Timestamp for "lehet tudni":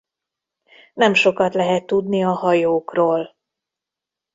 1.53-2.23